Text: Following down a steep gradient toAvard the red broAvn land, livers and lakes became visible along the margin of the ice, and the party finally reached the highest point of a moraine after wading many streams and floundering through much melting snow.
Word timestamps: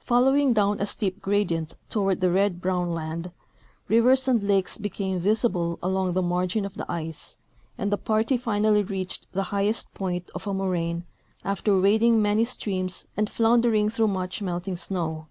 Following 0.00 0.52
down 0.52 0.80
a 0.80 0.86
steep 0.88 1.22
gradient 1.22 1.76
toAvard 1.88 2.18
the 2.18 2.32
red 2.32 2.60
broAvn 2.60 2.92
land, 2.92 3.30
livers 3.88 4.26
and 4.26 4.42
lakes 4.42 4.76
became 4.76 5.20
visible 5.20 5.78
along 5.80 6.14
the 6.14 6.20
margin 6.20 6.64
of 6.64 6.74
the 6.74 6.90
ice, 6.90 7.36
and 7.78 7.92
the 7.92 7.96
party 7.96 8.36
finally 8.36 8.82
reached 8.82 9.30
the 9.30 9.44
highest 9.54 9.94
point 9.94 10.32
of 10.34 10.48
a 10.48 10.52
moraine 10.52 11.04
after 11.44 11.78
wading 11.80 12.20
many 12.20 12.44
streams 12.44 13.06
and 13.16 13.30
floundering 13.30 13.88
through 13.88 14.08
much 14.08 14.42
melting 14.42 14.76
snow. 14.76 15.28